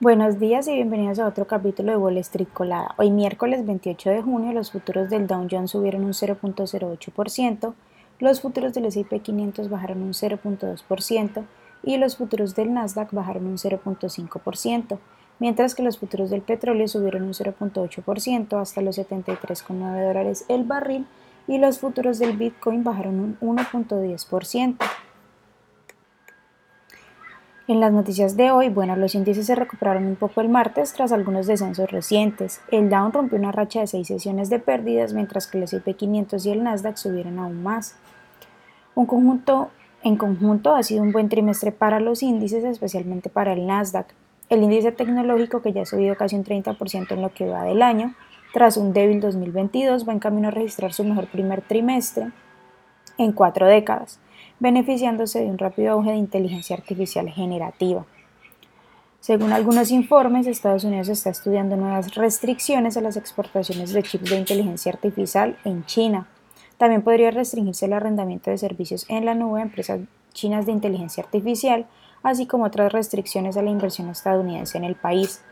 [0.00, 2.94] Buenos días y bienvenidos a otro capítulo de Wall Street Colada.
[2.98, 7.74] Hoy miércoles 28 de junio los futuros del Dow Jones subieron un 0.08%,
[8.20, 11.44] los futuros del S&P 500 bajaron un 0.2%
[11.82, 14.98] y los futuros del Nasdaq bajaron un 0.5%,
[15.40, 21.08] mientras que los futuros del petróleo subieron un 0.8% hasta los 73,9 dólares el barril
[21.48, 24.76] y los futuros del Bitcoin bajaron un 1.10%.
[27.68, 31.12] En las noticias de hoy, bueno, los índices se recuperaron un poco el martes tras
[31.12, 32.62] algunos descensos recientes.
[32.70, 36.46] El Dow rompió una racha de seis sesiones de pérdidas, mientras que el S&P 500
[36.46, 37.94] y el Nasdaq subieron aún más.
[38.94, 39.68] Un conjunto,
[40.02, 44.14] en conjunto ha sido un buen trimestre para los índices, especialmente para el Nasdaq.
[44.48, 47.82] El índice tecnológico, que ya ha subido casi un 30% en lo que va del
[47.82, 48.14] año,
[48.54, 52.30] tras un débil 2022, va en camino a registrar su mejor primer trimestre
[53.18, 54.20] en cuatro décadas
[54.60, 58.06] beneficiándose de un rápido auge de inteligencia artificial generativa.
[59.20, 64.38] Según algunos informes, Estados Unidos está estudiando nuevas restricciones a las exportaciones de chips de
[64.38, 66.28] inteligencia artificial en China.
[66.76, 70.00] También podría restringirse el arrendamiento de servicios en la nube a empresas
[70.32, 71.86] chinas de inteligencia artificial,
[72.22, 75.42] así como otras restricciones a la inversión estadounidense en el país.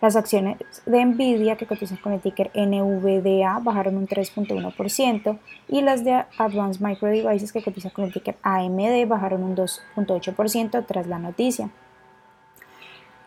[0.00, 5.38] Las acciones de Nvidia que cotizan con el ticker NVDA bajaron un 3.1%
[5.68, 10.84] y las de Advanced Micro Devices que cotizan con el ticker AMD bajaron un 2.8%
[10.86, 11.70] tras la noticia.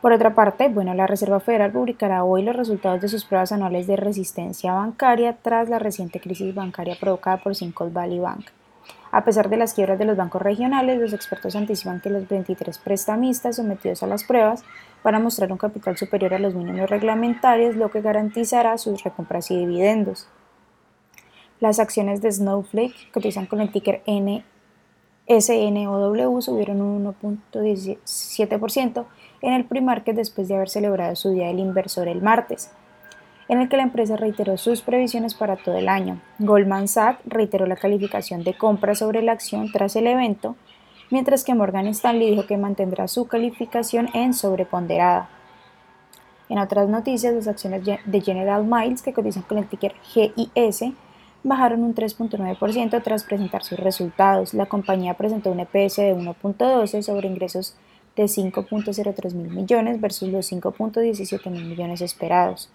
[0.02, 3.86] Por otra parte, bueno, la Reserva Federal publicará hoy los resultados de sus pruebas anuales
[3.86, 8.46] de resistencia bancaria tras la reciente crisis bancaria provocada por Silicon Valley Bank.
[9.12, 12.78] A pesar de las quiebras de los bancos regionales, los expertos anticipan que los 23
[12.78, 14.64] prestamistas sometidos a las pruebas
[15.04, 19.50] van a mostrar un capital superior a los mínimos reglamentarios, lo que garantizará sus recompras
[19.50, 20.28] y dividendos.
[21.60, 24.46] Las acciones de Snowflake, que cotizan con el ticker N
[25.28, 29.06] SNOW, subieron un 1.17%
[29.42, 32.72] en el pre-market después de haber celebrado su Día del Inversor el martes
[33.50, 36.22] en el que la empresa reiteró sus previsiones para todo el año.
[36.38, 40.56] Goldman Sachs reiteró la calificación de compra sobre la acción tras el evento,
[41.10, 45.30] mientras que Morgan Stanley dijo que mantendrá su calificación en sobreponderada.
[46.48, 50.94] En otras noticias, las acciones de General Miles, que cotizan con el ticker GIS,
[51.44, 54.54] bajaron un 3.9% tras presentar sus resultados.
[54.54, 57.76] La compañía presentó un EPS de 1.12 sobre ingresos
[58.16, 62.70] de 5.03 mil millones versus los 5.17 mil millones esperados.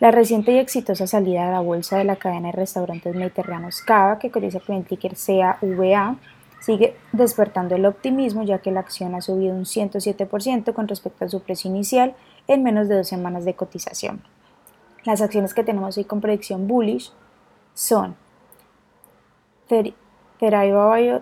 [0.00, 4.18] La reciente y exitosa salida a la bolsa de la cadena de restaurantes mediterráneos Cava,
[4.18, 6.16] que cotiza con el ticker CAVA,
[6.60, 11.28] sigue despertando el optimismo ya que la acción ha subido un 107% con respecto a
[11.28, 12.14] su precio inicial
[12.48, 14.22] en menos de dos semanas de cotización.
[15.04, 17.12] Las acciones que tenemos hoy con predicción bullish
[17.74, 18.16] son
[20.38, 21.20] Teraiba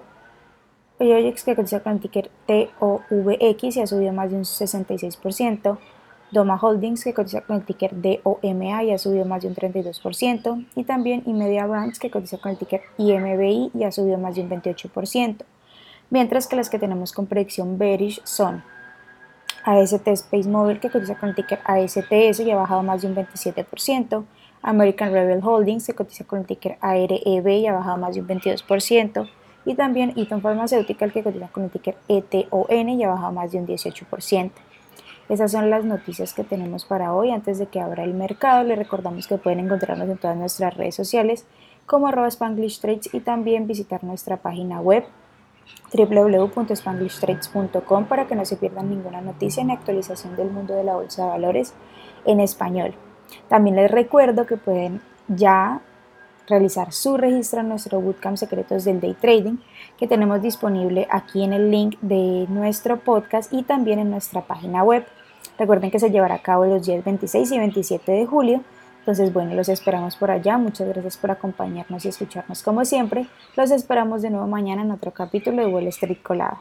[1.01, 5.79] Biotics que cotiza con el ticker TOVX y ha subido más de un 66%,
[6.31, 10.67] Doma Holdings, que cotiza con el ticker DOMA y ha subido más de un 32%,
[10.75, 14.43] y también Imedia Brands, que cotiza con el ticker IMBI y ha subido más de
[14.43, 15.37] un 28%,
[16.11, 18.63] mientras que las que tenemos con predicción bearish son
[19.65, 23.17] AST Space Mobile, que cotiza con el ticker ASTS y ha bajado más de un
[23.17, 24.25] 27%,
[24.63, 28.29] American Rebel Holdings, que cotiza con el ticker AREB y ha bajado más de un
[28.29, 29.29] 22%,
[29.65, 33.59] y también Eton Pharmaceutical, que cotiza con el ticker ETON y ha bajado más de
[33.59, 34.51] un 18%.
[35.29, 37.31] Esas son las noticias que tenemos para hoy.
[37.31, 40.95] Antes de que abra el mercado, les recordamos que pueden encontrarnos en todas nuestras redes
[40.95, 41.45] sociales
[41.85, 45.05] como arroba Spanglish Trades y también visitar nuestra página web
[45.93, 51.25] www.spanglishtrades.com para que no se pierdan ninguna noticia ni actualización del mundo de la bolsa
[51.25, 51.75] de valores
[52.25, 52.95] en español.
[53.49, 55.83] También les recuerdo que pueden ya
[56.49, 59.57] realizar su registro en nuestro Bootcamp Secretos del Day Trading
[59.99, 64.85] que tenemos disponible aquí en el link de nuestro podcast y también en nuestra página
[64.85, 65.05] web.
[65.59, 68.63] Recuerden que se llevará a cabo los días 26 y 27 de julio.
[69.01, 70.59] Entonces, bueno, los esperamos por allá.
[70.59, 73.27] Muchas gracias por acompañarnos y escucharnos como siempre.
[73.57, 76.61] Los esperamos de nuevo mañana en otro capítulo de Wall Street Colada.